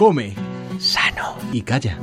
Come 0.00 0.34
sano 0.78 1.36
y 1.52 1.60
calla. 1.60 1.98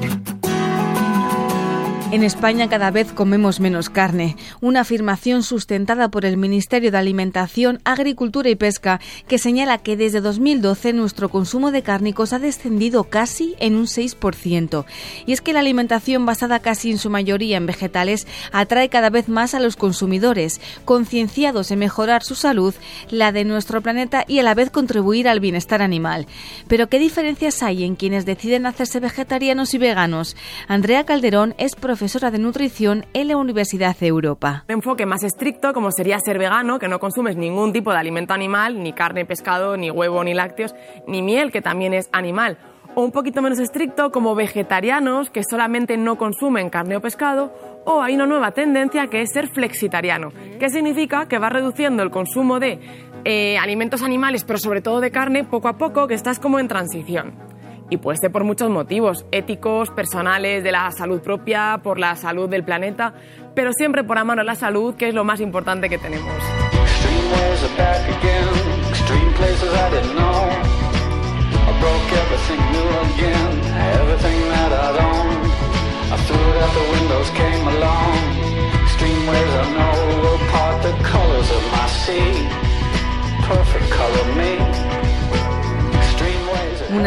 En 2.09 2.23
España 2.23 2.69
cada 2.69 2.89
vez 2.89 3.11
comemos 3.11 3.59
menos 3.59 3.89
carne, 3.89 4.37
una 4.61 4.79
afirmación 4.79 5.43
sustentada 5.43 6.07
por 6.07 6.23
el 6.23 6.37
Ministerio 6.37 6.89
de 6.89 6.97
Alimentación, 6.97 7.81
Agricultura 7.83 8.49
y 8.49 8.55
Pesca, 8.55 9.01
que 9.27 9.37
señala 9.37 9.79
que 9.79 9.97
desde 9.97 10.21
2012 10.21 10.93
nuestro 10.93 11.27
consumo 11.27 11.69
de 11.69 11.81
cárnicos 11.81 12.31
ha 12.31 12.39
descendido 12.39 13.03
casi 13.03 13.55
en 13.59 13.75
un 13.75 13.87
6%. 13.87 14.85
Y 15.25 15.33
es 15.33 15.41
que 15.41 15.51
la 15.51 15.59
alimentación 15.59 16.25
basada 16.25 16.61
casi 16.61 16.91
en 16.91 16.97
su 16.97 17.09
mayoría 17.09 17.57
en 17.57 17.65
vegetales 17.65 18.25
atrae 18.53 18.87
cada 18.87 19.09
vez 19.09 19.27
más 19.27 19.53
a 19.53 19.59
los 19.59 19.75
consumidores, 19.75 20.61
concienciados 20.85 21.71
en 21.71 21.79
mejorar 21.79 22.23
su 22.23 22.35
salud, 22.35 22.73
la 23.09 23.33
de 23.33 23.43
nuestro 23.43 23.81
planeta 23.81 24.23
y 24.25 24.39
a 24.39 24.43
la 24.43 24.55
vez 24.55 24.69
contribuir 24.69 25.27
al 25.27 25.41
bienestar 25.41 25.81
animal. 25.81 26.25
Pero 26.69 26.87
¿qué 26.87 26.99
diferencias 26.99 27.61
hay 27.63 27.83
en 27.83 27.97
quienes 27.97 28.25
deciden 28.25 28.65
hacerse 28.65 29.01
vegetarianos 29.01 29.73
y 29.73 29.77
veganos? 29.77 30.37
Andrea 30.69 31.03
Calderón 31.03 31.53
es 31.57 31.75
profesora 31.75 31.96
profesora 31.97 32.29
de 32.29 32.37
nutrición 32.37 33.07
en 33.15 33.27
la 33.27 33.37
Universidad 33.37 33.97
de 33.97 34.05
Europa. 34.05 34.65
Un 34.69 34.75
enfoque 34.75 35.07
más 35.07 35.23
estricto, 35.23 35.73
como 35.73 35.91
sería 35.91 36.19
ser 36.19 36.37
vegano, 36.37 36.77
que 36.77 36.87
no 36.87 36.99
consumes 36.99 37.35
ningún 37.37 37.73
tipo 37.73 37.91
de 37.91 37.97
alimento 37.97 38.35
animal, 38.35 38.83
ni 38.83 38.93
carne, 38.93 39.25
pescado, 39.25 39.77
ni 39.77 39.89
huevo, 39.89 40.23
ni 40.23 40.35
lácteos, 40.35 40.75
ni 41.07 41.23
miel, 41.23 41.51
que 41.51 41.63
también 41.63 41.95
es 41.95 42.07
animal. 42.11 42.59
O 42.93 43.01
un 43.01 43.11
poquito 43.11 43.41
menos 43.41 43.57
estricto, 43.57 44.11
como 44.11 44.35
vegetarianos, 44.35 45.31
que 45.31 45.41
solamente 45.43 45.97
no 45.97 46.19
consumen 46.19 46.69
carne 46.69 46.97
o 46.97 47.01
pescado. 47.01 47.51
O 47.83 48.03
hay 48.03 48.13
una 48.13 48.27
nueva 48.27 48.51
tendencia 48.51 49.07
que 49.07 49.23
es 49.23 49.31
ser 49.31 49.47
flexitariano, 49.47 50.31
que 50.59 50.69
significa 50.69 51.27
que 51.27 51.39
va 51.39 51.49
reduciendo 51.49 52.03
el 52.03 52.11
consumo 52.11 52.59
de 52.59 52.79
eh, 53.25 53.57
alimentos 53.57 54.03
animales, 54.03 54.43
pero 54.43 54.59
sobre 54.59 54.81
todo 54.81 55.01
de 55.01 55.09
carne, 55.09 55.45
poco 55.45 55.67
a 55.67 55.79
poco, 55.79 56.05
que 56.05 56.13
estás 56.13 56.37
como 56.37 56.59
en 56.59 56.67
transición 56.67 57.46
y 57.89 57.97
puede 57.97 58.17
ser 58.17 58.31
por 58.31 58.43
muchos 58.43 58.69
motivos, 58.69 59.25
éticos, 59.31 59.89
personales, 59.91 60.63
de 60.63 60.71
la 60.71 60.91
salud 60.91 61.21
propia, 61.21 61.79
por 61.83 61.99
la 61.99 62.15
salud 62.15 62.49
del 62.49 62.63
planeta, 62.63 63.13
pero 63.55 63.71
siempre 63.73 64.03
por 64.03 64.17
amor 64.17 64.39
a 64.39 64.43
la 64.43 64.55
salud, 64.55 64.95
que 64.95 65.09
es 65.09 65.13
lo 65.13 65.23
más 65.23 65.39
importante 65.39 65.89
que 65.89 65.97
tenemos. 65.97 66.33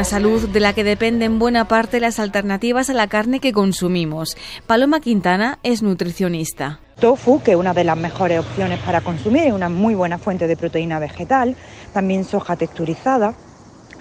Una 0.00 0.04
salud 0.06 0.48
de 0.48 0.60
la 0.60 0.72
que 0.72 0.82
dependen 0.82 1.38
buena 1.38 1.68
parte 1.68 2.00
las 2.00 2.18
alternativas 2.18 2.88
a 2.88 2.94
la 2.94 3.06
carne 3.06 3.38
que 3.38 3.52
consumimos. 3.52 4.34
Paloma 4.66 4.98
Quintana 5.00 5.58
es 5.62 5.82
nutricionista. 5.82 6.80
Tofu, 6.98 7.42
que 7.42 7.50
es 7.50 7.56
una 7.58 7.74
de 7.74 7.84
las 7.84 7.98
mejores 7.98 8.40
opciones 8.40 8.78
para 8.78 9.02
consumir, 9.02 9.42
es 9.42 9.52
una 9.52 9.68
muy 9.68 9.94
buena 9.94 10.16
fuente 10.16 10.46
de 10.46 10.56
proteína 10.56 10.98
vegetal. 11.00 11.54
También 11.92 12.24
soja 12.24 12.56
texturizada, 12.56 13.34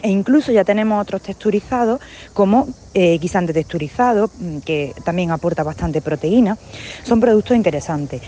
e 0.01 0.09
incluso 0.09 0.53
ya 0.53 0.63
tenemos 0.63 1.01
otros 1.01 1.21
texturizados 1.21 1.99
como 2.31 2.69
eh, 2.93 3.17
guisante 3.17 3.51
texturizado, 3.51 4.31
mm, 4.39 4.59
que 4.59 4.93
también 5.03 5.31
aporta 5.31 5.63
bastante 5.63 6.01
proteína. 6.01 6.57
Son 7.03 7.19
productos 7.19 7.57
interesantes. 7.57 8.21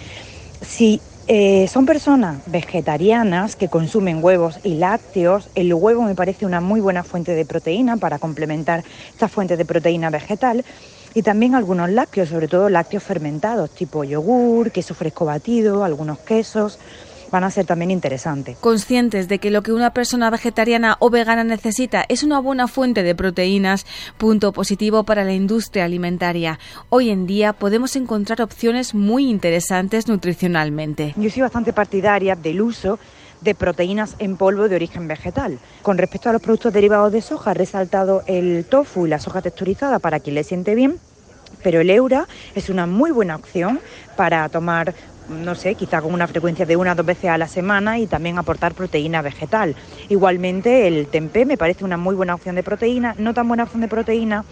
Si 0.61 0.99
eh, 1.27 1.67
son 1.67 1.85
personas 1.85 2.41
vegetarianas 2.47 3.55
que 3.55 3.69
consumen 3.69 4.23
huevos 4.23 4.59
y 4.63 4.75
lácteos. 4.75 5.49
El 5.55 5.73
huevo 5.73 6.01
me 6.01 6.15
parece 6.15 6.45
una 6.45 6.61
muy 6.61 6.81
buena 6.81 7.03
fuente 7.03 7.33
de 7.35 7.45
proteína 7.45 7.97
para 7.97 8.19
complementar 8.19 8.83
esta 9.09 9.27
fuente 9.27 9.55
de 9.55 9.65
proteína 9.65 10.09
vegetal. 10.09 10.65
Y 11.13 11.23
también 11.23 11.55
algunos 11.55 11.89
lácteos, 11.89 12.29
sobre 12.29 12.47
todo 12.47 12.69
lácteos 12.69 13.03
fermentados, 13.03 13.69
tipo 13.69 14.03
yogur, 14.03 14.71
queso 14.71 14.93
fresco 14.93 15.25
batido, 15.25 15.83
algunos 15.83 16.19
quesos 16.19 16.79
van 17.31 17.43
a 17.43 17.51
ser 17.51 17.65
también 17.65 17.91
interesantes. 17.91 18.57
Conscientes 18.57 19.27
de 19.27 19.39
que 19.39 19.51
lo 19.51 19.63
que 19.63 19.73
una 19.73 19.93
persona 19.93 20.29
vegetariana 20.29 20.97
o 20.99 21.09
vegana 21.09 21.43
necesita 21.43 22.05
es 22.09 22.23
una 22.23 22.39
buena 22.39 22.67
fuente 22.67 23.03
de 23.03 23.15
proteínas, 23.15 23.85
punto 24.17 24.51
positivo 24.51 25.03
para 25.03 25.23
la 25.23 25.33
industria 25.33 25.85
alimentaria. 25.85 26.59
Hoy 26.89 27.09
en 27.09 27.25
día 27.27 27.53
podemos 27.53 27.95
encontrar 27.95 28.41
opciones 28.41 28.93
muy 28.93 29.29
interesantes 29.29 30.07
nutricionalmente. 30.07 31.13
Yo 31.17 31.29
soy 31.29 31.41
bastante 31.41 31.73
partidaria 31.73 32.35
del 32.35 32.61
uso 32.61 32.99
de 33.41 33.55
proteínas 33.55 34.15
en 34.19 34.37
polvo 34.37 34.69
de 34.69 34.75
origen 34.75 35.07
vegetal. 35.07 35.59
Con 35.81 35.97
respecto 35.97 36.29
a 36.29 36.33
los 36.33 36.41
productos 36.41 36.73
derivados 36.73 37.11
de 37.11 37.21
soja, 37.21 37.51
he 37.51 37.55
resaltado 37.55 38.23
el 38.27 38.65
tofu 38.65 39.07
y 39.07 39.09
la 39.09 39.19
soja 39.19 39.41
texturizada 39.41 39.99
para 39.99 40.19
quien 40.19 40.35
le 40.35 40.43
siente 40.43 40.75
bien, 40.75 40.99
pero 41.63 41.81
el 41.81 41.89
Eura 41.89 42.27
es 42.55 42.69
una 42.69 42.85
muy 42.87 43.11
buena 43.11 43.35
opción 43.35 43.79
para 44.15 44.47
tomar 44.49 44.93
no 45.31 45.55
sé, 45.55 45.75
quizá 45.75 46.01
con 46.01 46.13
una 46.13 46.27
frecuencia 46.27 46.65
de 46.65 46.75
una 46.75 46.91
o 46.91 46.95
dos 46.95 47.05
veces 47.05 47.29
a 47.29 47.37
la 47.37 47.47
semana 47.47 47.99
y 47.99 48.07
también 48.07 48.37
aportar 48.37 48.73
proteína 48.73 49.21
vegetal. 49.21 49.75
Igualmente 50.09 50.87
el 50.87 51.07
tempeh 51.07 51.45
me 51.45 51.57
parece 51.57 51.85
una 51.85 51.97
muy 51.97 52.15
buena 52.15 52.35
opción 52.35 52.55
de 52.55 52.63
proteína, 52.63 53.15
no 53.17 53.33
tan 53.33 53.47
buena 53.47 53.63
opción 53.63 53.81
de 53.81 53.87
proteína 53.87 54.43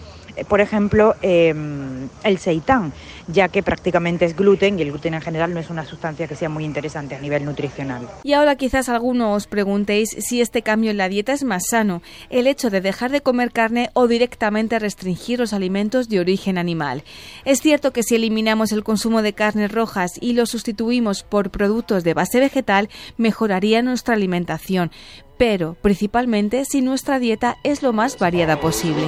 por 0.47 0.61
ejemplo, 0.61 1.15
em, 1.21 2.09
el 2.23 2.37
seitán, 2.37 2.93
ya 3.27 3.47
que 3.49 3.63
prácticamente 3.63 4.25
es 4.25 4.35
gluten 4.35 4.79
y 4.79 4.81
el 4.81 4.91
gluten 4.91 5.13
en 5.13 5.21
general 5.21 5.53
no 5.53 5.59
es 5.59 5.69
una 5.69 5.85
sustancia 5.85 6.27
que 6.27 6.35
sea 6.35 6.49
muy 6.49 6.65
interesante 6.65 7.15
a 7.15 7.19
nivel 7.19 7.45
nutricional. 7.45 8.07
Y 8.23 8.33
ahora 8.33 8.55
quizás 8.55 8.89
algunos 8.89 9.37
os 9.37 9.47
preguntéis 9.47 10.09
si 10.19 10.41
este 10.41 10.61
cambio 10.61 10.91
en 10.91 10.97
la 10.97 11.09
dieta 11.09 11.33
es 11.33 11.43
más 11.43 11.63
sano, 11.69 12.01
el 12.29 12.47
hecho 12.47 12.69
de 12.69 12.81
dejar 12.81 13.11
de 13.11 13.21
comer 13.21 13.51
carne 13.51 13.89
o 13.93 14.07
directamente 14.07 14.79
restringir 14.79 15.39
los 15.39 15.53
alimentos 15.53 16.09
de 16.09 16.19
origen 16.19 16.57
animal. 16.57 17.03
Es 17.45 17.61
cierto 17.61 17.91
que 17.91 18.03
si 18.03 18.15
eliminamos 18.15 18.71
el 18.71 18.83
consumo 18.83 19.21
de 19.21 19.33
carnes 19.33 19.71
rojas 19.71 20.11
y 20.19 20.33
lo 20.33 20.45
sustituimos 20.45 21.23
por 21.23 21.51
productos 21.51 22.03
de 22.03 22.13
base 22.13 22.39
vegetal, 22.39 22.89
mejoraría 23.17 23.81
nuestra 23.81 24.15
alimentación, 24.15 24.91
pero 25.39 25.77
principalmente 25.81 26.65
si 26.65 26.81
nuestra 26.81 27.17
dieta 27.17 27.55
es 27.63 27.81
lo 27.81 27.93
más 27.93 28.19
variada 28.19 28.59
posible. 28.59 29.07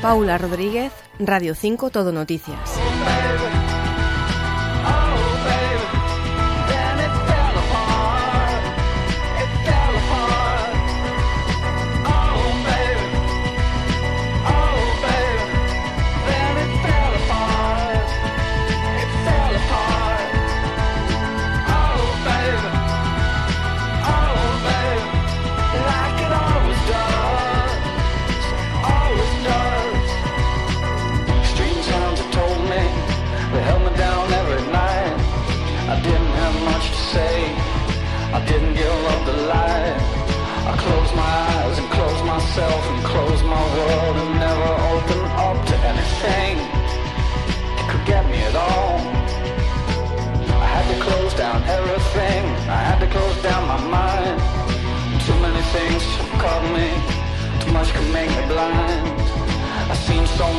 Paula 0.00 0.38
Rodríguez, 0.38 0.92
Radio 1.18 1.54
5 1.54 1.90
Todo 1.90 2.12
Noticias. 2.12 2.79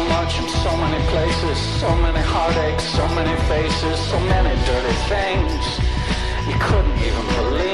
Much 0.10 0.40
in 0.40 0.48
so 0.50 0.76
many 0.78 1.02
places, 1.08 1.58
so 1.80 1.96
many 1.96 2.20
heartaches, 2.20 2.88
so 2.90 3.08
many 3.10 3.36
faces, 3.48 4.00
so 4.12 4.20
many 4.20 4.54
dirty 4.66 4.96
things 5.12 5.64
you 6.48 6.56
couldn't 6.60 6.98
even 7.00 7.26
believe. 7.36 7.71